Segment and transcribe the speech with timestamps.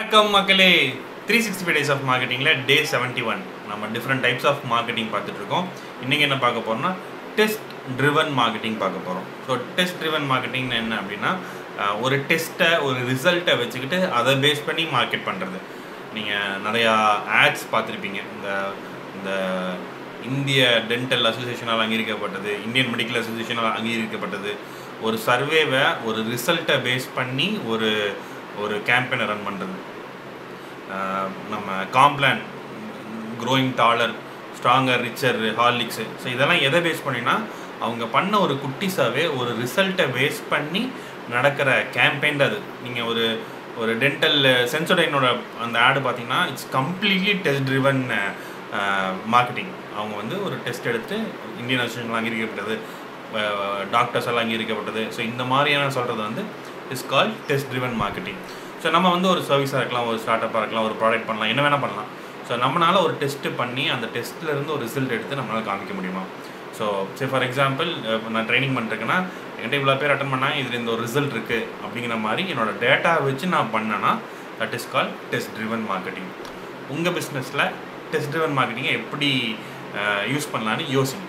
[0.00, 0.72] வணக்கம் மக்களே.
[1.26, 5.64] Three sixty five days of மார்க்கெட்டிங்கில் day seventy one நம்ம டிஃப்ரெண்ட் டைப்ஸ் ஆஃப் மார்க்கெட்டிங் பார்த்துட்ருக்கோம்
[6.04, 6.90] இன்றைக்கி என்ன பார்க்க போகிறோம்னா
[7.38, 7.64] டெஸ்ட்
[8.00, 11.30] ட்ரிவன் மார்க்கெட்டிங் பார்க்க போகிறோம் ஸோ டெஸ்ட் ட்ரிவன் மார்க்கெட்டிங்னு என்ன அப்படின்னா
[12.04, 15.60] ஒரு டெஸ்ட்டை ஒரு ரிசல்ட்டை வச்சுக்கிட்டு அதை பேஸ் பண்ணி மார்க்கெட் பண்ணுறது
[16.18, 16.92] நீங்கள் நிறையா
[17.40, 18.20] ஆட்ஸ் பார்த்துருப்பீங்க.
[18.36, 18.48] இந்த
[19.16, 19.32] இந்த
[20.30, 24.52] இந்திய டென்டல் அசோசியேஷனால் அங்கீகரிக்கப்பட்டது இந்தியன் மெடிக்கல் அசோசியேஷனால் அங்கீகரிக்கப்பட்டது.
[25.06, 27.90] ஒரு சர்வேவை ஒரு ரிசல்ட்டை பேஸ் பண்ணி ஒரு
[28.60, 29.76] ஒரு கேம்பெயினை ரன் பண்ணுறது
[31.50, 32.40] நம்ம Complan
[33.42, 34.14] growing taller
[34.58, 37.34] stronger richer Horlicks so இதெல்லாம் எதை பேஸ் பண்ணினா
[37.80, 40.82] அவங்க பண்ண ஒரு குட்டிஸாகவே ஒரு ரிசல்ட்டை பேஸ் பண்ணி
[41.28, 42.58] நடக்கிற கேம்பெயின் அது.
[42.82, 43.24] நீங்கள் ஒரு
[43.78, 44.38] ஒரு டென்டல்
[44.72, 45.26] சென்சோடைனோட
[45.60, 48.00] அந்த ஆடு பார்த்தீங்கன்னா it's completely test driven
[49.30, 51.16] marketing அவங்க வந்து ஒரு டெஸ்ட் எடுத்து
[51.60, 52.76] இந்தியன் அசோசியேஷன் அங்கீகரிக்கப்பட்டது
[53.90, 56.42] டாக்டர்ஸ் எல்லாம் அங்கீகரிக்கப்பட்டது ஸோ இந்த மாதிரியான சொல்கிறது வந்து
[56.94, 58.40] is call test driven marketing
[58.82, 61.82] so நம்ம வந்து ஒரு சர்வீஸாக இருக்கலாம் ஒரு ஸ்டார்ட் அப்பாக இருக்கலாம் ஒரு ப்ராடக்ட் பண்ணலாம் என்ன வேணால்
[61.84, 62.08] பண்ணலாம்.
[62.48, 66.22] ஸோ நம்மளால் ஒரு டெஸ்ட்டு பண்ணி அந்த டெஸ்ட்டில் இருந்து ஒரு ரிசல்ட் எடுத்து நம்மளால் காமிக்க முடியுமா?
[66.78, 66.86] ஸோ
[67.18, 69.18] சரி ஃபார் எக்ஸாம்பிள் இப்போ நான் ட்ரைனிங் பண்ணிருக்கேன்னா
[69.58, 73.46] என்கிட்ட இவ்வளோ பேர் அட்டன் பண்ணால் இதில் இந்த ஒரு ரிசல்ட் இருக்குது அப்படிங்கிற மாதிரி என்னோட டேட்டா வச்சு
[73.54, 74.12] நான் பண்ணேன்னா
[74.60, 76.30] that is call test driven marketing
[76.96, 77.64] உங்கள் பிஸ்னஸில்
[78.12, 79.30] டெஸ்ட் ட்ரிவன் மார்க்கெட்டிங்கை எப்படி
[80.34, 81.26] யூஸ் பண்ணலான்னு யோசிங்க.